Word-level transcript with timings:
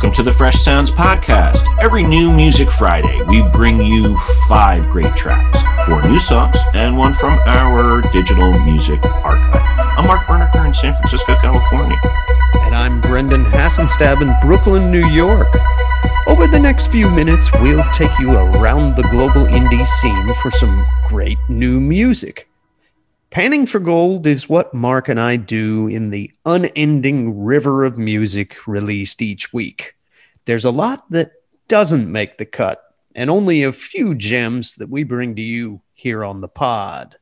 Welcome 0.00 0.14
to 0.14 0.22
the 0.22 0.32
Fresh 0.32 0.58
Sounds 0.58 0.90
Podcast. 0.90 1.66
Every 1.78 2.02
new 2.02 2.32
Music 2.32 2.70
Friday, 2.70 3.20
we 3.24 3.42
bring 3.50 3.82
you 3.82 4.16
five 4.48 4.88
great 4.88 5.14
tracks, 5.14 5.60
four 5.86 6.02
new 6.08 6.18
songs, 6.18 6.56
and 6.72 6.96
one 6.96 7.12
from 7.12 7.38
our 7.40 8.00
digital 8.10 8.58
music 8.60 9.04
archive. 9.04 9.60
I'm 9.98 10.06
Mark 10.06 10.26
Berniker 10.26 10.66
in 10.66 10.72
San 10.72 10.94
Francisco, 10.94 11.34
California. 11.42 12.00
And 12.62 12.74
I'm 12.74 13.02
Brendan 13.02 13.44
Hassenstab 13.44 14.22
in 14.22 14.34
Brooklyn, 14.40 14.90
New 14.90 15.06
York. 15.08 15.54
Over 16.26 16.46
the 16.46 16.58
next 16.58 16.86
few 16.86 17.10
minutes, 17.10 17.52
we'll 17.60 17.84
take 17.92 18.18
you 18.18 18.32
around 18.32 18.96
the 18.96 19.06
global 19.10 19.44
indie 19.44 19.84
scene 19.84 20.32
for 20.40 20.50
some 20.50 20.86
great 21.08 21.36
new 21.50 21.78
music. 21.78 22.49
Panning 23.30 23.64
for 23.64 23.78
Gold 23.78 24.26
is 24.26 24.48
what 24.48 24.74
Mark 24.74 25.08
and 25.08 25.20
I 25.20 25.36
do 25.36 25.86
in 25.86 26.10
the 26.10 26.32
unending 26.44 27.44
river 27.44 27.84
of 27.84 27.96
music 27.96 28.66
released 28.66 29.22
each 29.22 29.52
week. 29.52 29.94
There's 30.46 30.64
a 30.64 30.72
lot 30.72 31.08
that 31.12 31.30
doesn't 31.68 32.10
make 32.10 32.38
the 32.38 32.44
cut, 32.44 32.82
and 33.14 33.30
only 33.30 33.62
a 33.62 33.70
few 33.70 34.16
gems 34.16 34.74
that 34.74 34.90
we 34.90 35.04
bring 35.04 35.36
to 35.36 35.42
you 35.42 35.80
here 35.94 36.24
on 36.24 36.40
the 36.40 36.48
pod. 36.48 37.18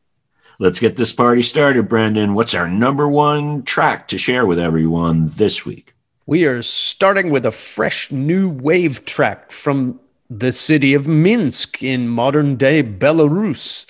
Let's 0.59 0.81
get 0.81 0.97
this 0.97 1.13
party 1.13 1.43
started, 1.43 1.91
Brendan. 1.91 2.33
What's 2.33 2.55
our 2.55 2.69
number 2.69 3.07
one 3.07 3.63
track 3.65 4.09
to 4.09 4.17
share 4.17 4.47
with 4.47 4.59
everyone 4.59 5.29
this 5.37 5.67
week? 5.67 5.93
We 6.25 6.47
are 6.47 6.63
starting 6.63 7.31
with 7.31 7.45
a 7.45 7.53
fresh 7.53 8.11
new 8.11 8.49
wave 8.49 9.05
track 9.05 9.53
from 9.53 10.01
the 10.31 10.53
city 10.53 10.95
of 10.95 11.07
Minsk 11.07 11.83
in 11.83 12.09
modern 12.09 12.57
day 12.57 12.83
Belarus. 12.83 13.85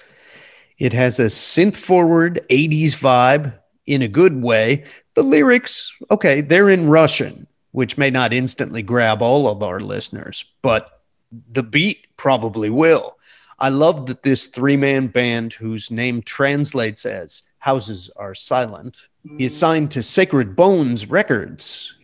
It 0.78 0.92
has 0.92 1.18
a 1.18 1.26
synth 1.26 1.76
forward 1.76 2.40
80s 2.50 2.92
vibe 2.92 3.58
in 3.86 4.02
a 4.02 4.08
good 4.08 4.42
way. 4.42 4.84
The 5.14 5.22
lyrics, 5.22 5.92
okay, 6.10 6.40
they're 6.40 6.68
in 6.68 6.88
Russian, 6.88 7.46
which 7.72 7.98
may 7.98 8.10
not 8.10 8.32
instantly 8.32 8.82
grab 8.82 9.22
all 9.22 9.48
of 9.48 9.62
our 9.62 9.80
listeners, 9.80 10.44
but 10.62 11.02
the 11.50 11.62
beat 11.62 12.06
probably 12.16 12.70
will. 12.70 13.18
I 13.58 13.70
love 13.70 14.06
that 14.06 14.22
this 14.22 14.46
three 14.46 14.76
man 14.76 15.08
band, 15.08 15.54
whose 15.54 15.90
name 15.90 16.22
translates 16.22 17.04
as 17.04 17.42
Houses 17.58 18.10
Are 18.16 18.34
Silent, 18.34 19.08
is 19.38 19.56
signed 19.56 19.90
to 19.90 20.02
Sacred 20.02 20.54
Bones 20.54 21.10
Records, 21.10 21.96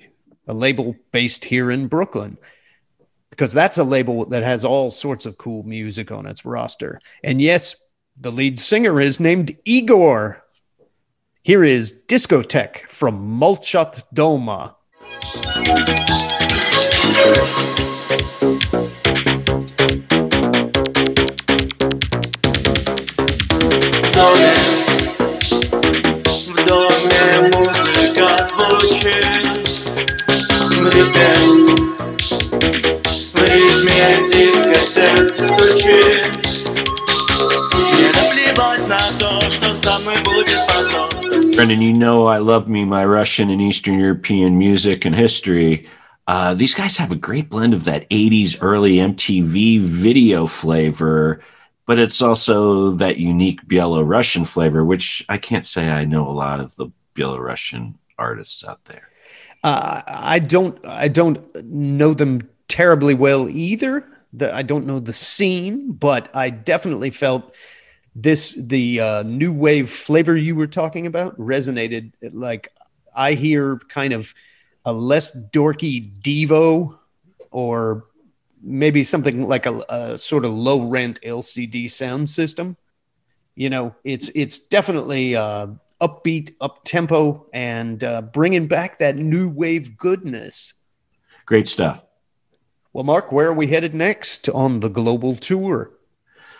a 0.49 0.53
label 0.53 0.97
based 1.13 1.45
here 1.45 1.71
in 1.71 1.87
Brooklyn 1.87 2.37
because 3.31 3.53
that's 3.53 3.79
a 3.79 3.85
label 3.85 4.27
that 4.27 4.45
has 4.45 4.65
all 4.65 4.93
sorts 4.93 5.27
of 5.27 5.37
cool 5.39 5.65
music 5.65 6.13
on 6.13 6.25
its 6.25 6.45
roster. 6.45 7.01
And 7.25 7.43
yes, 7.43 7.75
the 8.17 8.31
lead 8.31 8.59
singer 8.59 9.01
is 9.01 9.19
named 9.19 9.57
Igor. 9.65 10.45
Here 11.43 11.65
is 11.65 12.03
Discotheque 12.07 12.89
from 12.89 13.39
Molchat 13.39 14.03
Doma. 14.15 14.75
Brendan, 41.65 41.81
you 41.81 41.95
know 41.95 42.27
I 42.27 42.37
love 42.37 42.69
me 42.69 42.85
my 42.85 43.07
Russian 43.07 43.49
and 43.49 43.59
Eastern 43.59 43.99
European 43.99 44.59
music 44.59 45.07
and 45.07 45.15
history. 45.15 45.89
Uh, 46.27 46.53
these 46.53 46.75
guys 46.75 46.99
have 46.99 47.11
a 47.11 47.17
great 47.17 47.49
blend 47.49 47.73
of 47.73 47.85
that 47.85 48.07
80s 48.11 48.59
early 48.61 48.97
MTV 48.97 49.81
video 49.81 50.47
flavor, 50.47 51.41
but 51.87 51.99
it's 51.99 52.21
also 52.21 52.91
that 52.91 53.17
unique 53.17 53.67
Belarusian 53.67 54.47
flavor, 54.47 54.85
which 54.85 55.25
I 55.31 55.39
can't 55.39 55.65
say 55.65 55.91
I 55.91 56.05
know 56.05 56.29
a 56.29 56.37
lot 56.37 56.61
of 56.61 56.77
the 56.77 56.89
Belarusian 57.17 57.95
artists 58.19 58.63
out 58.63 58.85
there. 58.85 59.09
Uh, 59.63 60.03
I 60.07 60.41
don't 60.41 60.79
I 60.85 61.09
don't 61.09 61.65
know 61.65 62.13
them 62.13 62.47
terribly 62.69 63.15
well 63.15 63.49
either. 63.49 64.07
The, 64.35 64.55
I 64.55 64.61
don't 64.61 64.85
know 64.85 65.01
the 65.01 65.15
scene, 65.15 65.93
but 65.93 66.29
I 66.35 66.51
definitely 66.51 67.09
felt 67.09 67.55
this 68.15 68.55
the 68.55 69.01
uh, 69.01 69.23
new 69.25 69.53
wave 69.53 69.91
flavor 69.91 70.37
you 70.37 70.55
were 70.55 70.67
talking 70.67 71.07
about 71.07 71.37
resonated 71.39 72.13
like 72.33 72.69
i 73.17 73.33
hear 73.33 73.79
kind 73.89 74.13
of 74.13 74.35
a 74.85 74.93
less 74.93 75.37
dorky 75.51 76.13
devo 76.21 76.99
or 77.51 78.05
maybe 78.65 79.03
something 79.03 79.47
like 79.47 79.67
a, 79.67 79.85
a 79.89 80.19
sort 80.19 80.45
of 80.45 80.51
low 80.53 80.89
rent 80.89 81.21
LCD 81.23 81.85
Soundsystem. 81.85 82.77
You 83.55 83.71
know 83.71 83.95
it's 84.03 84.31
it's 84.35 84.59
definitely 84.59 85.37
uh, 85.37 85.69
upbeat 86.01 86.55
up 86.61 86.83
tempo 86.85 87.47
and 87.53 88.03
uh, 88.03 88.23
bringing 88.23 88.67
back 88.67 88.99
that 88.99 89.17
new 89.17 89.49
wave 89.49 89.97
goodness. 89.97 90.75
Great 91.47 91.69
stuff. 91.69 92.05
Well 92.93 93.05
mark 93.05 93.31
where 93.31 93.49
are 93.49 93.55
we 93.55 93.69
headed 93.69 93.95
next 93.95 94.49
on 94.49 94.81
the 94.81 94.89
global 94.89 95.37
tour 95.37 95.93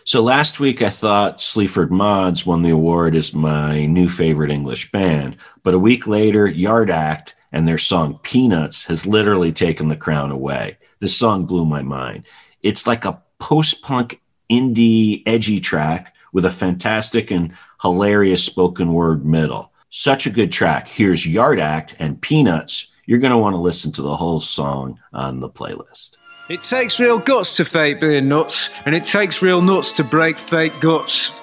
so 0.05 0.23
last 0.23 0.61
week, 0.61 0.83
I 0.83 0.91
thought 0.91 1.41
Sleaford 1.41 1.91
Mods 1.91 2.45
won 2.45 2.63
the 2.63 2.71
award 2.71 3.17
as 3.17 3.35
my 3.35 3.87
new 3.87 4.09
favorite 4.09 4.51
English 4.51 4.93
band. 4.93 5.37
But 5.63 5.75
a 5.75 5.79
week 5.79 6.07
later, 6.07 6.47
Yard 6.47 6.91
Act 6.91 7.35
and 7.53 7.67
their 7.67 7.79
song 7.79 8.19
Peanuts 8.23 8.85
has 8.85 9.07
literally 9.07 9.53
taken 9.53 9.89
the 9.89 9.97
crown 9.97 10.31
away. 10.31 10.77
This 11.01 11.17
song 11.17 11.47
blew 11.47 11.65
my 11.65 11.83
mind. 11.83 12.27
It's 12.63 12.87
like 12.87 13.05
a 13.05 13.23
post 13.39 13.83
punk 13.83 14.21
indie 14.51 15.23
edgy 15.27 15.61
track 15.61 16.15
with 16.33 16.45
a 16.45 16.51
fantastic 16.51 17.31
and 17.31 17.57
hilarious 17.81 18.45
spoken 18.45 18.93
word 18.93 19.25
middle. 19.25 19.73
Such 19.89 20.27
a 20.27 20.31
good 20.31 20.51
track. 20.51 20.89
Here's 20.89 21.27
Yard 21.27 21.61
Act 21.61 21.95
and 21.99 22.21
Peanuts. 22.21 22.91
You're 23.07 23.21
going 23.21 23.31
to 23.31 23.39
want 23.39 23.55
to 23.55 23.61
listen 23.61 23.93
to 23.93 24.03
the 24.03 24.17
whole 24.17 24.41
song 24.41 24.99
on 25.13 25.41
the 25.41 25.49
playlist. 25.49 26.17
It 26.47 26.61
takes 26.61 27.01
real 27.01 27.19
guts 27.19 27.57
to 27.57 27.65
fake 27.65 28.01
being 28.01 28.29
nuts, 28.29 28.69
and 28.85 28.95
it 28.95 29.05
takes 29.05 29.41
real 29.41 29.63
nuts 29.63 29.97
to 29.97 30.05
break 30.05 30.39
fake 30.39 30.79
guts. 30.79 31.41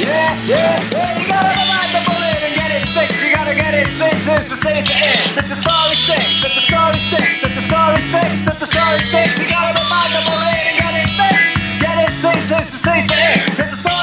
Yeah, 0.00 0.32
yeah, 0.48 0.80
you 1.20 1.28
gotta 1.28 1.60
ride 1.60 1.92
the 1.92 2.00
bullet 2.08 2.40
and 2.40 2.54
get 2.54 2.70
it 2.72 2.88
fixed. 2.88 3.22
You 3.22 3.36
gotta 3.36 3.54
get 3.54 3.74
it 3.74 3.86
fixed. 3.86 4.24
There's 4.24 4.48
to 4.48 4.56
say 4.56 4.72
to 4.72 4.94
end. 4.94 5.36
That 5.36 5.44
the 5.44 5.56
story 5.56 5.94
sticks, 5.94 6.40
that 6.40 6.54
the 6.54 6.64
story 6.64 6.98
sticks, 6.98 7.40
that 7.42 7.52
the 7.54 7.60
story 7.60 8.00
sticks, 8.00 8.40
that 8.48 8.58
the 8.60 8.66
story 8.66 9.00
sticks. 9.02 9.38
You 9.38 9.48
gotta 9.50 9.76
ride 9.76 10.12
the 10.16 10.24
bullet 10.24 10.56
and 10.56 10.78
get 10.80 10.94
it 11.04 11.10
fixed. 11.20 11.80
Get 11.84 11.98
it 12.00 12.12
fixed. 12.16 12.48
There's 12.48 12.70
to 12.70 12.76
say 12.80 13.04
to 13.04 13.12
end. 13.12 13.52
That 13.60 13.70
the 13.70 13.76
story. 13.76 13.97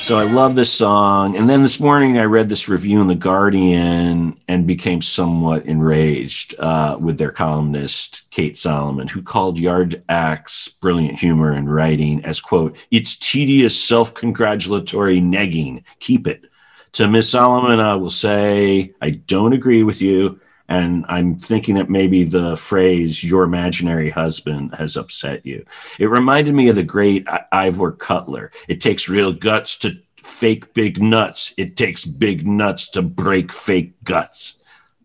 So 0.00 0.18
I 0.18 0.24
love 0.24 0.54
this 0.54 0.72
song. 0.72 1.36
And 1.36 1.50
then 1.50 1.62
this 1.62 1.80
morning 1.80 2.18
I 2.18 2.24
read 2.24 2.48
this 2.48 2.66
review 2.66 3.02
in 3.02 3.08
The 3.08 3.14
Guardian 3.14 4.40
and 4.48 4.66
became 4.66 5.02
somewhat 5.02 5.66
enraged 5.66 6.58
uh, 6.58 6.96
with 6.98 7.18
their 7.18 7.30
columnist, 7.30 8.30
Kate 8.30 8.56
Solomon, 8.56 9.06
who 9.06 9.20
called 9.22 9.58
Yard 9.58 10.02
Act's 10.08 10.68
brilliant 10.68 11.18
humor 11.18 11.52
and 11.52 11.70
writing 11.70 12.24
as, 12.24 12.40
quote, 12.40 12.78
it's 12.90 13.18
tedious 13.18 13.78
self 13.78 14.14
congratulatory 14.14 15.20
negging. 15.20 15.84
Keep 16.00 16.26
it. 16.26 16.44
To 16.92 17.06
Miss 17.06 17.30
Solomon, 17.30 17.80
I 17.80 17.96
will 17.96 18.08
say, 18.08 18.94
I 19.02 19.10
don't 19.10 19.52
agree 19.52 19.82
with 19.82 20.00
you. 20.00 20.40
And 20.68 21.06
I'm 21.08 21.38
thinking 21.38 21.76
that 21.76 21.88
maybe 21.88 22.24
the 22.24 22.56
phrase 22.56 23.24
your 23.24 23.44
imaginary 23.44 24.10
husband 24.10 24.74
has 24.74 24.96
upset 24.96 25.46
you. 25.46 25.64
It 25.98 26.10
reminded 26.10 26.54
me 26.54 26.68
of 26.68 26.74
the 26.74 26.82
great 26.82 27.26
Ivor 27.52 27.92
Cutler. 27.92 28.50
It 28.68 28.80
takes 28.80 29.08
real 29.08 29.32
guts 29.32 29.78
to 29.78 29.98
fake 30.18 30.74
big 30.74 31.02
nuts, 31.02 31.54
it 31.56 31.76
takes 31.76 32.04
big 32.04 32.46
nuts 32.46 32.90
to 32.90 33.02
break 33.02 33.52
fake 33.52 33.94
guts. 34.04 34.58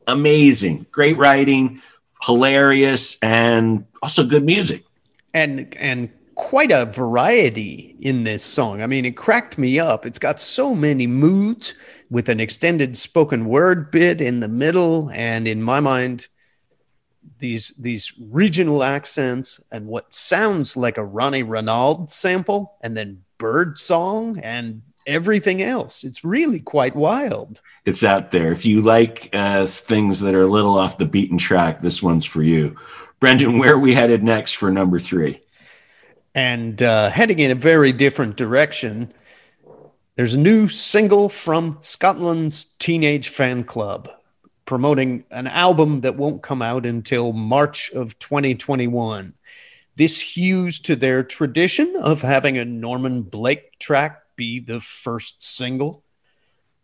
Amazing. 0.06 0.86
Great 0.92 1.18
writing, 1.18 1.82
hilarious, 2.22 3.18
and 3.22 3.86
also 4.02 4.26
good 4.26 4.44
music. 4.44 4.84
And, 5.34 5.74
and, 5.78 6.10
quite 6.36 6.72
a 6.72 6.86
variety 6.86 7.96
in 8.00 8.24
this 8.24 8.44
song. 8.44 8.82
I 8.82 8.88
mean, 8.88 9.06
it 9.06 9.18
cracked 9.18 9.58
me 9.58 9.80
up. 9.80 10.06
It's 10.06 10.20
got 10.20 10.40
so 10.40 10.74
many 10.74 11.08
moods 11.08 11.74
with 12.10 12.30
an 12.30 12.40
extended 12.40 12.98
spoken 12.98 13.46
word 13.46 13.92
bit 13.92 14.22
in 14.22 14.40
the 14.40 14.48
middle 14.48 15.10
and 15.12 15.48
in 15.48 15.62
my 15.62 15.80
mind 15.80 16.28
these 17.40 17.70
these 17.80 18.14
regional 18.32 18.84
accents 18.84 19.62
and 19.72 19.86
what 19.86 20.14
sounds 20.14 20.78
like 20.78 20.98
a 20.98 21.04
Ronnie 21.04 21.44
Ronalde 21.44 22.10
sample 22.10 22.78
and 22.82 22.96
then 22.96 23.24
bird 23.38 23.78
song 23.78 24.40
and 24.40 24.82
everything 25.06 25.62
else. 25.62 26.06
It's 26.06 26.24
really 26.24 26.62
quite 26.62 26.96
wild. 26.96 27.62
It's 27.86 28.04
out 28.04 28.32
there. 28.32 28.54
If 28.54 28.66
you 28.66 28.82
like 28.82 29.30
uh, 29.34 29.66
things 29.66 30.22
that 30.22 30.34
are 30.34 30.44
a 30.44 30.48
little 30.48 30.78
off 30.78 30.98
the 30.98 31.06
beaten 31.06 31.38
track, 31.38 31.82
this 31.82 32.02
one's 32.02 32.26
for 32.26 32.42
you. 32.42 32.78
Brendan, 33.20 33.58
where 33.58 33.74
are 33.74 33.80
we 33.80 33.94
headed 33.94 34.24
next 34.24 34.54
for 34.54 34.72
number 34.72 35.00
three? 35.00 35.43
And 36.36 36.82
uh, 36.82 37.10
heading 37.10 37.40
in 37.40 37.52
a 37.52 37.56
very 37.56 37.92
different 37.92 38.38
direction, 38.38 39.14
There's 40.16 40.36
a 40.36 40.40
new 40.40 40.68
single 40.68 41.28
from 41.28 41.80
Scotland's 41.82 42.66
Teenage 42.66 43.30
Fanclub 43.30 44.10
promoting 44.66 45.26
an 45.32 45.48
album 45.48 46.00
that 46.02 46.16
won't 46.16 46.44
come 46.44 46.62
out 46.62 46.86
until 46.86 47.34
March 47.34 47.92
of 47.92 48.18
2021. 48.20 49.34
This 49.96 50.20
hews 50.20 50.80
to 50.82 50.96
their 50.96 51.24
tradition 51.24 51.96
of 51.98 52.22
having 52.22 52.58
a 52.58 52.66
Norman 52.66 53.24
Blake 53.24 53.80
track 53.80 54.22
be 54.36 54.60
the 54.60 54.80
first 54.80 55.44
single. 55.44 56.04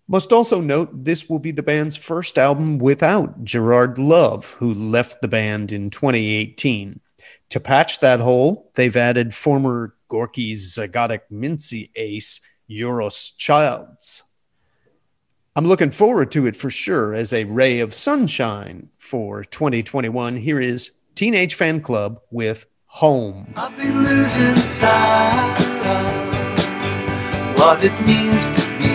Must 0.07 0.33
also 0.33 0.59
note 0.59 1.05
this 1.05 1.29
will 1.29 1.39
be 1.39 1.51
the 1.51 1.63
band's 1.63 1.95
first 1.95 2.39
album 2.39 2.79
without 2.79 3.43
Gerard 3.43 3.99
Love, 3.99 4.55
who 4.59 4.73
left 4.73 5.21
the 5.21 5.27
band 5.27 5.71
in 5.71 5.91
2018. 5.91 6.99
To 7.49 7.59
patch 7.59 7.99
that 7.99 8.19
hole, 8.19 8.71
they've 8.75 8.95
added 8.95 9.33
former 9.33 9.95
Gorky's 10.09 10.75
Zygotic 10.75 11.21
Mynci 11.31 11.89
ace, 11.95 12.41
Euros 12.69 13.31
Childs. 13.37 14.23
I'm 15.55 15.67
looking 15.67 15.91
forward 15.91 16.31
to 16.31 16.45
it 16.45 16.55
for 16.55 16.69
sure 16.69 17.13
as 17.13 17.33
a 17.33 17.43
ray 17.43 17.79
of 17.79 17.93
sunshine 17.93 18.89
for 18.97 19.43
2021. 19.43 20.37
Here 20.37 20.59
is 20.59 20.91
Teenage 21.15 21.57
Fanclub 21.57 22.19
with 22.31 22.65
Home. 22.85 23.53
I've 23.57 23.75
been 23.75 24.03
losing 24.03 24.55
sight 24.55 25.59
of 25.85 27.59
what 27.59 27.83
it 27.83 27.93
means 28.05 28.47
to 28.49 28.61
be. 28.77 28.89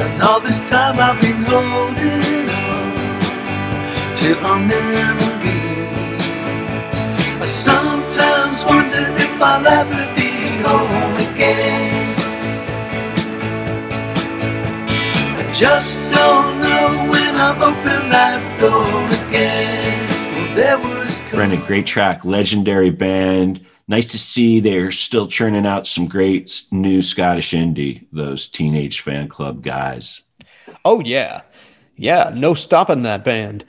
And 0.00 0.22
all 0.22 0.40
this 0.40 0.70
time 0.70 0.96
I've 0.98 1.20
been 1.20 1.44
holding 1.44 2.48
on 2.48 2.94
to 4.14 4.38
a 4.38 4.58
memory. 4.58 5.23
Sometimes 8.64 8.92
wonder 8.92 9.22
if 9.22 9.42
I'll 9.42 9.66
ever 9.66 10.14
be 10.14 10.30
home 10.62 11.34
again. 11.34 12.14
I 15.36 15.52
just 15.52 16.00
don't 16.10 16.60
know 16.60 17.10
when 17.10 17.36
I'll 17.36 17.62
open 17.62 18.08
that 18.10 18.58
door 18.58 19.28
again. 19.28 20.08
Well, 20.34 20.54
there 20.54 20.78
was 20.78 21.22
Brendan, 21.30 21.60
great 21.66 21.86
track, 21.86 22.24
legendary 22.24 22.90
band. 22.90 23.64
Nice 23.86 24.10
to 24.12 24.18
see 24.18 24.60
they're 24.60 24.90
still 24.92 25.26
churning 25.26 25.66
out 25.66 25.86
some 25.86 26.06
great 26.06 26.64
new 26.72 27.02
Scottish 27.02 27.52
indie, 27.52 28.06
those 28.12 28.48
Teenage 28.48 29.04
Fanclub 29.04 29.60
guys. 29.60 30.22
Oh, 30.84 31.00
yeah. 31.00 31.42
Yeah, 31.96 32.32
no 32.34 32.54
stopping 32.54 33.02
that 33.02 33.24
band. 33.24 33.64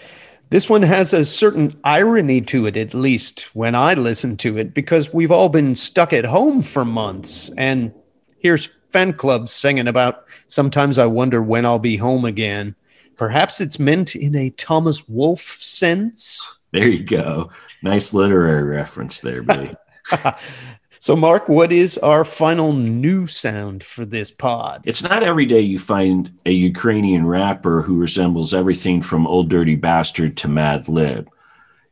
This 0.49 0.69
one 0.69 0.83
has 0.83 1.11
a 1.11 1.25
certain 1.25 1.79
irony 1.83 2.41
to 2.41 2.65
it, 2.67 2.77
at 2.77 2.93
least 2.93 3.55
when 3.55 3.75
I 3.75 3.93
listen 3.95 4.37
to 4.37 4.57
it, 4.57 4.73
because 4.73 5.13
we've 5.13 5.31
all 5.31 5.49
been 5.49 5.75
stuck 5.75 6.13
at 6.13 6.25
home 6.25 6.61
for 6.61 6.85
months. 6.85 7.51
And 7.57 7.93
here's 8.37 8.69
fan 8.89 9.13
clubs 9.13 9.51
singing 9.51 9.87
about 9.87 10.25
sometimes 10.47 10.97
I 10.97 11.07
wonder 11.07 11.41
when 11.41 11.65
I'll 11.65 11.79
be 11.79 11.97
home 11.97 12.25
again. 12.25 12.75
Perhaps 13.17 13.59
it's 13.59 13.79
meant 13.79 14.15
in 14.15 14.35
a 14.35 14.51
Thomas 14.51 15.07
Wolfe 15.09 15.41
sense. 15.41 16.45
There 16.71 16.87
you 16.87 17.03
go. 17.03 17.49
Nice 17.81 18.13
literary 18.13 18.63
reference 18.63 19.19
there, 19.19 19.41
buddy. 19.41 19.75
So, 21.05 21.15
Mark, 21.15 21.47
what 21.47 21.71
is 21.71 21.99
our 21.99 22.25
final 22.25 22.73
new 22.73 23.27
sound 23.27 23.83
for 23.83 24.05
this 24.05 24.31
pod? 24.31 24.81
It's 24.85 25.03
not 25.03 25.21
every 25.21 25.45
day 25.45 25.59
you 25.59 25.77
find 25.77 26.31
a 26.47 26.51
Ukrainian 26.51 27.27
rapper 27.27 27.83
who 27.83 27.99
resembles 27.99 28.55
everything 28.55 29.03
from 29.03 29.27
Ol' 29.27 29.43
Dirty 29.43 29.75
Bastard 29.75 30.35
to 30.37 30.47
Madlib. 30.47 31.27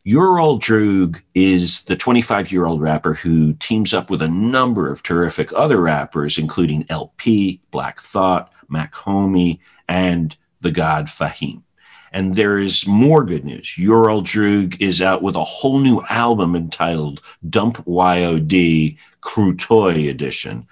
Ural 0.03 0.57
Droog 0.57 1.21
is 1.35 1.83
the 1.83 1.95
25 1.95 2.51
year 2.51 2.65
old 2.65 2.81
rapper 2.81 3.13
who 3.13 3.53
teams 3.53 3.93
up 3.93 4.09
with 4.09 4.23
a 4.23 4.27
number 4.27 4.91
of 4.91 5.03
terrific 5.03 5.53
other 5.53 5.77
rappers, 5.77 6.39
including 6.39 6.83
El-P, 6.89 7.61
Black 7.69 7.99
Thought, 7.99 8.51
Mach-Hommy, 8.67 9.59
and 9.87 10.35
the 10.61 10.71
God 10.71 11.05
Fahim. 11.05 11.61
And 12.13 12.35
there 12.35 12.59
is 12.59 12.87
more 12.87 13.23
good 13.23 13.43
news. 13.43 13.75
Your 13.77 14.09
Old 14.09 14.27
Droog 14.27 14.79
is 14.79 15.01
out 15.01 15.23
with 15.23 15.35
a 15.35 15.43
whole 15.43 15.79
new 15.79 16.01
album 16.09 16.55
entitled 16.55 17.21
Dump 17.49 17.83
YOD 17.87 18.95
Krutoy 19.21 20.09
Edition 20.09 20.67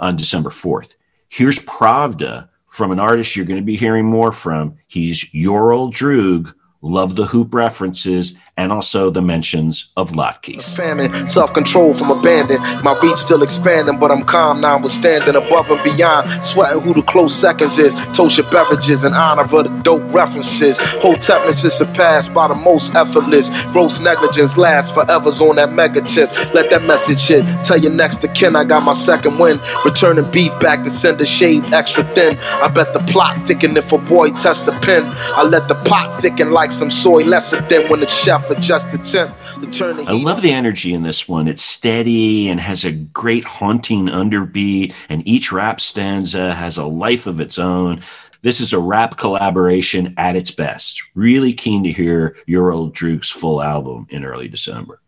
on 0.00 0.16
December 0.16 0.48
4th. 0.48 0.96
Here's 1.28 1.64
Pravda 1.64 2.48
from 2.66 2.92
an 2.92 2.98
artist 2.98 3.36
you're 3.36 3.46
going 3.46 3.60
to 3.60 3.64
be 3.64 3.76
hearing 3.76 4.06
more 4.06 4.32
from. 4.32 4.76
He's 4.86 5.32
Your 5.34 5.72
Old 5.72 5.94
Droog. 5.94 6.54
Love 6.80 7.14
the 7.14 7.26
hoop 7.26 7.52
references 7.52 8.38
and 8.56 8.72
also 8.72 9.10
the 9.10 9.20
mentions 9.20 9.88
of 9.96 10.12
latkes. 10.12 10.74
famine, 10.74 11.26
self-control 11.26 11.94
from 11.94 12.10
abandon. 12.10 12.60
My 12.82 12.98
reach 13.02 13.18
still 13.18 13.42
expanding, 13.42 13.98
but 13.98 14.10
I'm 14.10 14.22
calm 14.22 14.60
now. 14.60 14.78
We're 14.78 14.88
standing 14.88 15.36
above 15.36 15.70
and 15.70 15.82
beyond, 15.82 16.42
sweating 16.42 16.80
who 16.80 16.94
the 16.94 17.02
close 17.02 17.34
seconds 17.34 17.78
is. 17.78 17.94
Tosha 18.16 18.50
beverages 18.50 19.04
in 19.04 19.12
honor 19.12 19.42
of 19.42 19.50
the 19.50 19.80
dope 19.82 20.12
references. 20.12 20.78
Hotepness 21.02 21.64
is 21.64 21.74
surpassed 21.74 22.32
by 22.32 22.48
the 22.48 22.54
most 22.54 22.94
effortless. 22.94 23.50
Gross 23.72 24.00
negligence 24.00 24.56
lasts 24.56 24.90
forever's 24.90 25.40
on 25.40 25.56
that 25.56 25.72
mega 25.72 26.00
tip. 26.00 26.30
Let 26.54 26.70
that 26.70 26.82
message 26.82 27.26
hit. 27.28 27.44
Tell 27.62 27.78
your 27.78 27.92
next 27.92 28.16
to 28.18 28.28
kin 28.28 28.56
I 28.56 28.64
got 28.64 28.82
my 28.82 28.92
second 28.92 29.38
win. 29.38 29.60
Returning 29.84 30.30
beef 30.30 30.58
back 30.60 30.82
to 30.84 30.90
sender 30.90 31.26
shaved 31.26 31.74
extra 31.74 32.04
thin. 32.14 32.38
I 32.38 32.68
bet 32.68 32.94
the 32.94 33.00
plot 33.00 33.36
thicken 33.46 33.76
if 33.76 33.92
a 33.92 33.98
boy 33.98 34.30
test 34.30 34.64
the 34.64 34.72
pen. 34.72 35.04
I 35.36 35.42
let 35.42 35.68
the 35.68 35.74
pot 35.74 36.14
thicken 36.14 36.52
like 36.52 36.72
some 36.72 36.88
soy 36.88 37.22
lesser 37.24 37.60
than 37.60 37.90
when 37.90 38.00
the 38.00 38.06
chef 38.06 38.45
adjusts 38.50 38.96
the 38.96 38.98
temp. 38.98 39.36
To 39.62 39.70
turn 39.70 39.96
the 39.96 40.04
I 40.04 40.14
heat 40.14 40.24
love 40.24 40.42
the 40.42 40.52
energy 40.52 40.94
in 40.94 41.02
this 41.02 41.28
one. 41.28 41.48
It's 41.48 41.62
steady 41.62 42.48
and 42.48 42.60
has 42.60 42.84
a 42.84 42.92
great 42.92 43.44
haunting 43.44 44.06
underbeat, 44.06 44.94
and 45.08 45.26
each 45.26 45.52
rap 45.52 45.80
stanza 45.80 46.54
has 46.54 46.76
a 46.76 46.86
life 46.86 47.26
of 47.26 47.40
its 47.40 47.58
own. 47.58 48.02
This 48.42 48.60
is 48.60 48.72
a 48.72 48.78
rap 48.78 49.16
collaboration 49.16 50.14
at 50.16 50.36
its 50.36 50.50
best. 50.50 51.02
Really 51.14 51.52
keen 51.52 51.82
to 51.84 51.92
hear 51.92 52.36
Your 52.46 52.72
Old 52.72 52.94
Droog's 52.94 53.30
full 53.30 53.62
album 53.62 54.06
in 54.10 54.24
early 54.24 54.48
December. 54.48 55.00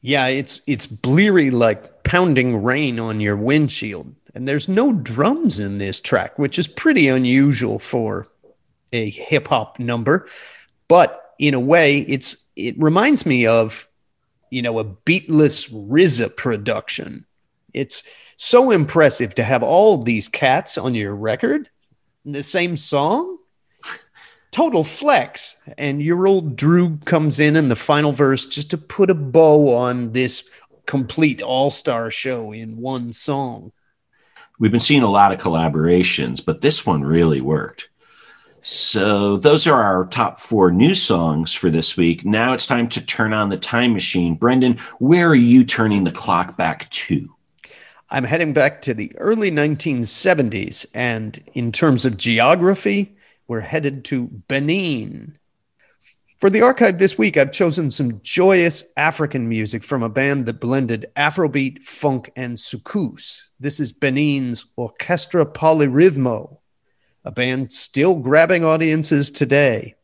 Yeah, 0.00 0.26
it's 0.26 0.60
it's 0.66 0.86
bleary 0.86 1.50
like 1.50 2.04
pounding 2.04 2.62
rain 2.62 2.98
on 3.00 3.20
your 3.20 3.36
windshield. 3.36 4.14
And 4.34 4.46
there's 4.46 4.68
no 4.68 4.92
drums 4.92 5.58
in 5.58 5.78
this 5.78 6.00
track, 6.00 6.38
which 6.38 6.58
is 6.58 6.68
pretty 6.68 7.08
unusual 7.08 7.78
for 7.78 8.28
a 8.92 9.08
hip 9.10 9.48
hop 9.48 9.78
number. 9.78 10.28
But 10.88 11.25
in 11.38 11.54
a 11.54 11.60
way, 11.60 12.00
it's 12.00 12.48
it 12.56 12.74
reminds 12.78 13.26
me 13.26 13.46
of, 13.46 13.88
you 14.50 14.62
know, 14.62 14.78
a 14.78 14.84
beatless 14.84 15.70
RZA 15.70 16.36
production. 16.36 17.26
It's 17.74 18.02
so 18.36 18.70
impressive 18.70 19.34
to 19.34 19.42
have 19.42 19.62
all 19.62 19.98
these 19.98 20.28
cats 20.28 20.78
on 20.78 20.94
your 20.94 21.14
record 21.14 21.68
in 22.24 22.32
the 22.32 22.42
same 22.42 22.76
song. 22.76 23.38
Total 24.50 24.84
flex. 24.84 25.56
And 25.76 26.02
Your 26.02 26.26
Old 26.26 26.56
Droog 26.56 27.04
comes 27.04 27.40
in 27.40 27.56
in 27.56 27.68
the 27.68 27.76
final 27.76 28.12
verse 28.12 28.46
just 28.46 28.70
to 28.70 28.78
put 28.78 29.10
a 29.10 29.14
bow 29.14 29.74
on 29.74 30.12
this 30.12 30.48
complete 30.86 31.42
all 31.42 31.70
star 31.70 32.10
show 32.10 32.52
in 32.52 32.76
one 32.78 33.12
song. 33.12 33.72
We've 34.58 34.70
been 34.70 34.80
seeing 34.80 35.02
a 35.02 35.10
lot 35.10 35.32
of 35.32 35.40
collaborations, 35.40 36.42
but 36.44 36.62
this 36.62 36.86
one 36.86 37.02
really 37.02 37.42
worked. 37.42 37.90
So, 38.68 39.36
those 39.36 39.68
are 39.68 39.80
our 39.80 40.06
top 40.06 40.40
four 40.40 40.72
new 40.72 40.96
songs 40.96 41.54
for 41.54 41.70
this 41.70 41.96
week. 41.96 42.24
Now 42.24 42.52
it's 42.52 42.66
time 42.66 42.88
to 42.88 43.06
turn 43.06 43.32
on 43.32 43.48
the 43.48 43.56
time 43.56 43.92
machine. 43.92 44.34
Brendan, 44.34 44.78
where 44.98 45.28
are 45.28 45.36
you 45.36 45.62
turning 45.62 46.02
the 46.02 46.10
clock 46.10 46.56
back 46.56 46.90
to? 46.90 47.32
I'm 48.10 48.24
heading 48.24 48.52
back 48.52 48.82
to 48.82 48.92
the 48.92 49.14
early 49.18 49.52
1970s. 49.52 50.84
And 50.94 51.40
in 51.54 51.70
terms 51.70 52.04
of 52.04 52.16
geography, 52.16 53.16
we're 53.46 53.60
headed 53.60 54.04
to 54.06 54.26
Benin. 54.48 55.38
For 56.38 56.50
the 56.50 56.62
archive 56.62 56.98
this 56.98 57.16
week, 57.16 57.36
I've 57.36 57.52
chosen 57.52 57.92
some 57.92 58.20
joyous 58.22 58.82
African 58.96 59.48
music 59.48 59.84
from 59.84 60.02
a 60.02 60.08
band 60.08 60.46
that 60.46 60.58
blended 60.58 61.06
Afrobeat, 61.14 61.84
funk, 61.84 62.32
and 62.34 62.56
soukous. 62.56 63.42
This 63.60 63.78
is 63.78 63.92
Benin's 63.92 64.66
Orchestra 64.74 65.46
Poly-Rythmo, 65.46 66.58
a 67.26 67.32
band 67.32 67.72
still 67.72 68.14
grabbing 68.14 68.64
audiences 68.64 69.30
today. 69.30 69.96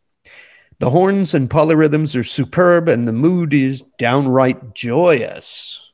The 0.80 0.90
horns 0.90 1.34
and 1.34 1.48
polyrhythms 1.48 2.18
are 2.18 2.24
superb, 2.24 2.88
and 2.88 3.06
the 3.06 3.12
mood 3.12 3.54
is 3.54 3.82
downright 3.96 4.74
joyous. 4.74 5.92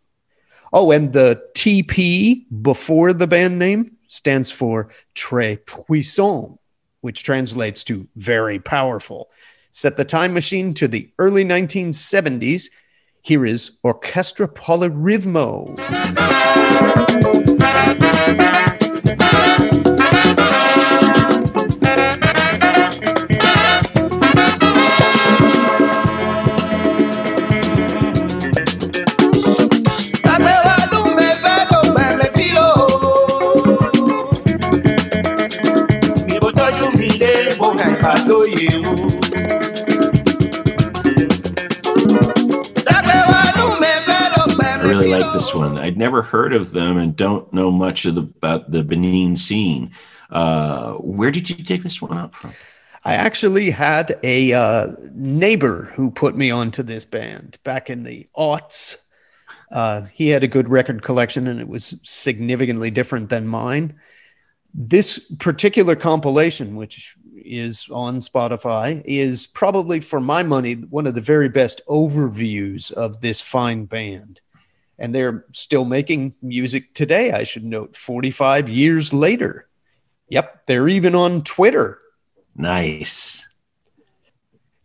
Oh, 0.72 0.90
and 0.90 1.12
the 1.12 1.42
TP 1.54 2.46
before 2.62 3.12
the 3.12 3.26
band 3.26 3.58
name 3.58 3.98
stands 4.08 4.50
for 4.50 4.88
Très 5.14 5.58
Puissant, 5.66 6.58
which 7.02 7.22
translates 7.22 7.84
to 7.84 8.08
very 8.16 8.58
powerful. 8.58 9.28
Set 9.70 9.96
the 9.96 10.06
time 10.06 10.32
machine 10.32 10.72
to 10.74 10.88
the 10.88 11.10
early 11.18 11.44
1970s. 11.44 12.70
Here 13.20 13.44
is 13.44 13.78
Orchestra 13.82 14.48
Poly-Rythmo. 14.48 15.76
Never 45.98 46.22
heard 46.22 46.54
of 46.54 46.70
them 46.70 46.96
and 46.96 47.14
don't 47.14 47.52
know 47.52 47.70
much 47.70 48.04
the, 48.04 48.20
about 48.20 48.70
the 48.70 48.82
Benin 48.82 49.36
scene. 49.36 49.90
Uh, 50.30 50.92
where 50.94 51.30
did 51.30 51.50
you 51.50 51.56
take 51.56 51.82
this 51.82 52.00
one 52.00 52.16
up 52.16 52.34
from? 52.34 52.52
I 53.04 53.14
actually 53.14 53.70
had 53.70 54.18
a 54.22 54.52
uh, 54.52 54.88
neighbor 55.12 55.90
who 55.94 56.10
put 56.10 56.36
me 56.36 56.50
onto 56.50 56.82
this 56.82 57.04
band 57.04 57.58
back 57.64 57.90
in 57.90 58.02
the 58.02 58.28
aughts. 58.36 58.96
Uh, 59.70 60.02
he 60.12 60.28
had 60.28 60.44
a 60.44 60.48
good 60.48 60.68
record 60.68 61.02
collection 61.02 61.46
and 61.46 61.60
it 61.60 61.68
was 61.68 61.98
significantly 62.02 62.90
different 62.90 63.30
than 63.30 63.46
mine. 63.46 63.98
This 64.74 65.18
particular 65.38 65.96
compilation, 65.96 66.76
which 66.76 67.16
is 67.34 67.88
on 67.90 68.20
Spotify, 68.20 69.02
is 69.04 69.46
probably, 69.46 70.00
for 70.00 70.20
my 70.20 70.42
money, 70.42 70.74
one 70.74 71.06
of 71.06 71.14
the 71.14 71.20
very 71.20 71.48
best 71.48 71.80
overviews 71.88 72.92
of 72.92 73.20
this 73.20 73.40
fine 73.40 73.86
band. 73.86 74.40
And 74.98 75.14
they're 75.14 75.44
still 75.52 75.84
making 75.84 76.34
music 76.42 76.92
today, 76.94 77.32
I 77.32 77.44
should 77.44 77.64
note, 77.64 77.94
45 77.94 78.68
years 78.68 79.12
later. 79.12 79.68
Yep, 80.28 80.66
they're 80.66 80.88
even 80.88 81.14
on 81.14 81.42
Twitter. 81.42 82.00
Nice. 82.56 83.46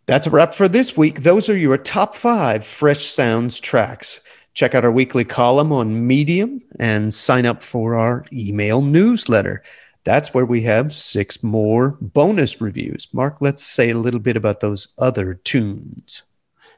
That's 0.06 0.26
a 0.26 0.30
wrap 0.30 0.54
for 0.54 0.68
this 0.68 0.96
week. 0.96 1.22
Those 1.22 1.48
are 1.48 1.56
your 1.56 1.78
top 1.78 2.14
five 2.14 2.64
Fresh 2.64 3.04
Sounds 3.04 3.58
tracks. 3.58 4.20
Check 4.52 4.74
out 4.74 4.84
our 4.84 4.92
weekly 4.92 5.24
column 5.24 5.72
on 5.72 6.06
Medium 6.06 6.62
and 6.78 7.12
sign 7.12 7.46
up 7.46 7.62
for 7.62 7.96
our 7.96 8.24
email 8.32 8.82
newsletter. 8.82 9.62
That's 10.04 10.34
where 10.34 10.44
we 10.44 10.62
have 10.62 10.94
six 10.94 11.42
more 11.42 11.96
bonus 12.00 12.60
reviews. 12.60 13.08
Mark, 13.12 13.38
let's 13.40 13.64
say 13.64 13.90
a 13.90 13.98
little 13.98 14.20
bit 14.20 14.36
about 14.36 14.60
those 14.60 14.88
other 14.98 15.34
tunes. 15.34 16.22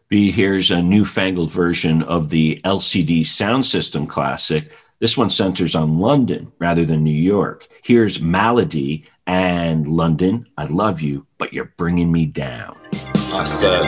B, 0.09 0.31
here's 0.31 0.71
a 0.71 0.81
newfangled 0.81 1.51
version 1.51 2.05
of 2.05 2.29
the 2.29 2.61
LCD 2.65 3.23
Soundsystem 3.23 4.09
classic. 4.09 4.71
This 5.01 5.17
one 5.17 5.31
centers 5.31 5.75
on 5.75 5.99
London 5.99 6.53
rather 6.61 6.85
than 6.85 7.03
New 7.03 7.11
York. 7.11 7.67
Here's 7.83 8.23
Malady 8.23 9.05
and 9.27 9.89
London, 9.89 10.47
I 10.57 10.67
love 10.67 11.01
you, 11.01 11.27
but 11.39 11.53
you're 11.53 11.73
bringing 11.77 12.13
me 12.13 12.25
down. 12.25 12.79
I 12.95 13.43
said, 13.43 13.83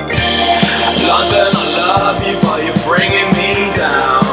London, 1.07 1.53
I 1.55 1.77
love 1.79 2.27
you, 2.27 2.41
but 2.41 2.65
you're 2.65 2.85
bringing 2.85 3.29
me 3.39 3.77
down. 3.77 4.25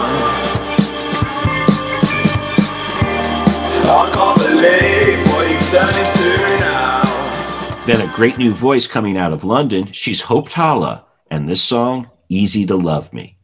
I 3.87 4.09
can't 4.11 4.37
believe 4.39 5.27
what 5.31 5.51
you've 5.51 5.61
into 6.01 6.57
now. 6.59 7.85
Then 7.85 8.01
a 8.01 8.11
great 8.15 8.39
new 8.39 8.51
voice 8.51 8.87
coming 8.87 9.15
out 9.17 9.31
of 9.31 9.43
London. 9.43 9.91
She's 9.91 10.21
Hope 10.21 10.49
Tala, 10.49 11.04
and 11.29 11.47
this 11.47 11.61
song, 11.61 12.09
Easy 12.29 12.65
to 12.65 12.75
Love 12.75 13.13
Me. 13.13 13.37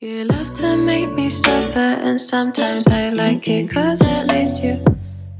You 0.00 0.24
love 0.24 0.54
to 0.54 0.76
make 0.76 1.10
me 1.10 1.28
suffer, 1.28 1.78
and 1.78 2.20
sometimes 2.20 2.86
I 2.86 3.08
like 3.08 3.48
it, 3.48 3.68
cause 3.70 4.00
at 4.00 4.30
least 4.30 4.62
you 4.62 4.80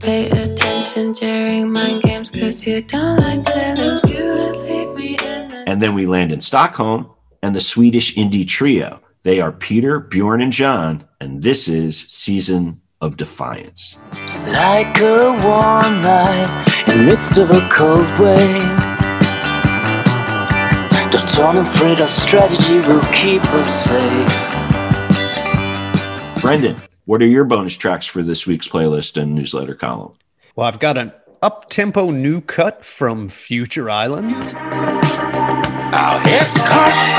pay 0.01 0.29
attention 0.31 1.13
during 1.13 1.71
mind 1.71 2.03
games, 2.03 2.31
cause 2.31 2.67
you 2.67 2.83
don't 2.83 3.21
like 3.21 3.45
to 3.45 3.75
lose. 3.75 4.05
You 4.05 4.25
would 4.35 4.57
leave 4.57 4.95
me 4.97 5.11
in 5.11 5.51
the 5.51 5.65
And 5.67 5.81
then 5.81 5.95
we 5.95 6.07
land 6.07 6.33
in 6.33 6.41
Stockholm 6.41 7.11
and 7.43 7.55
the 7.55 7.61
Swedish 7.61 8.15
indie 8.17 8.47
trio. 8.47 9.01
They 9.23 9.41
are 9.41 9.53
Peter, 9.53 10.01
Bjorn, 10.01 10.41
and 10.41 10.53
John, 10.53 11.05
and 11.21 11.43
this 11.43 11.69
is 11.69 11.99
Season 12.09 12.81
of 13.01 13.17
Defiance. 13.17 13.97
Like 14.47 14.99
a 15.01 15.39
warm 15.43 16.01
night 16.01 16.85
in 16.89 16.99
the 16.99 17.05
midst 17.05 17.39
of 17.39 17.51
a 17.51 17.69
cold 17.69 18.07
wave. 18.19 18.88
Don't 21.25 21.57
afraid 21.57 22.01
our 22.01 22.09
strategy 22.09 22.79
will 22.79 23.05
keep 23.13 23.45
us 23.55 23.91
safe. 23.91 24.29
Brendan, 26.43 26.77
what 27.05 27.23
are 27.23 27.27
your 27.27 27.45
bonus 27.45 27.77
tracks 27.77 28.07
for 28.07 28.23
this 28.23 28.47
week's 28.47 28.69
playlist 28.69 29.21
and 29.21 29.35
newsletter 29.35 29.75
column? 29.75 30.13
Well, 30.57 30.67
I've 30.67 30.79
got 30.79 30.97
an 30.97 31.13
up 31.43 31.69
tempo 31.71 32.11
new 32.11 32.41
cut 32.41 32.85
from 32.85 33.29
Future 33.29 33.91
Islands. 33.91 34.55
I'll 35.91 36.21
hit 36.21 36.47
the 36.55 36.61
coast. 36.67 37.17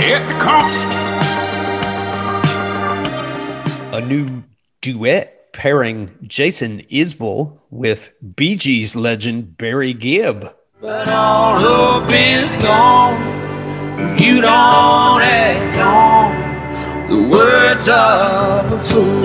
Hit 0.00 0.28
the 0.28 0.34
coast. 0.38 1.02
a 3.92 4.00
new 4.00 4.42
duet 4.80 5.41
pairing 5.52 6.10
Jason 6.22 6.80
Isbell 6.90 7.58
with 7.70 8.14
Bee 8.36 8.56
Gees 8.56 8.96
legend 8.96 9.56
Barry 9.56 9.92
Gibb. 9.92 10.52
But 10.80 11.08
all 11.08 11.58
hope 11.58 12.10
is 12.10 12.56
gone. 12.56 13.20
You 14.18 14.40
don't 14.40 15.22
act 15.22 15.78
on 15.78 17.08
the 17.08 17.28
words 17.28 17.88
of 17.88 18.72
a 18.72 18.80
fool. 18.80 19.24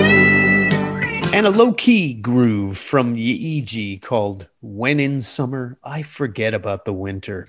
And 1.33 1.45
a 1.45 1.51
low 1.51 1.73
key 1.73 2.13
groove 2.13 2.77
from 2.77 3.15
Yaeji 3.15 4.01
called 4.01 4.49
When 4.61 4.99
in 4.99 5.21
Summer 5.21 5.77
I 5.83 6.01
Forget 6.01 6.53
About 6.53 6.85
the 6.85 6.93
Winter. 6.93 7.47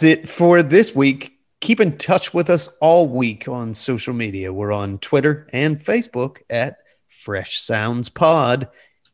That's 0.00 0.20
it 0.20 0.28
for 0.30 0.62
this 0.62 0.96
week. 0.96 1.36
Keep 1.60 1.78
in 1.78 1.98
touch 1.98 2.32
with 2.32 2.48
us 2.48 2.68
all 2.80 3.06
week 3.06 3.48
on 3.48 3.74
social 3.74 4.14
media. 4.14 4.50
We're 4.50 4.72
on 4.72 4.96
Twitter 4.96 5.46
and 5.52 5.76
Facebook 5.76 6.38
at 6.48 6.78
Fresh 7.06 7.60
Sounds 7.60 8.08
Pod. 8.08 8.68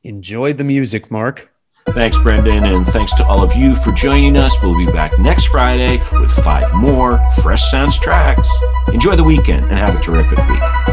Enjoy 0.04 0.52
the 0.52 0.62
music, 0.62 1.10
Mark. 1.10 1.50
Thanks, 1.88 2.20
Brendan, 2.20 2.64
and 2.66 2.86
thanks 2.86 3.12
to 3.14 3.26
all 3.26 3.42
of 3.42 3.56
you 3.56 3.74
for 3.74 3.90
joining 3.90 4.36
us. 4.36 4.62
We'll 4.62 4.76
be 4.76 4.86
back 4.92 5.18
next 5.18 5.46
Friday 5.46 6.00
with 6.12 6.30
five 6.30 6.72
more 6.72 7.20
Fresh 7.42 7.68
Sounds 7.68 7.98
tracks. 7.98 8.48
Enjoy 8.92 9.16
the 9.16 9.24
weekend 9.24 9.66
and 9.66 9.78
have 9.78 9.96
a 9.96 10.00
terrific 10.00 10.38
week. 10.38 10.85